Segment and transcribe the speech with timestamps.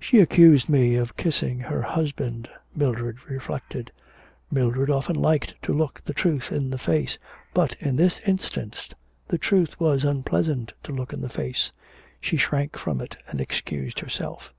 [0.00, 3.92] 'She accused me of kissing her husband,' Mildred reflected.
[4.50, 7.16] Mildred often liked to look the truth in the face,
[7.54, 8.88] but, in this instance,
[9.28, 11.70] the truth was unpleasant to look in the face;
[12.20, 14.52] she shrank from it, and excused herself.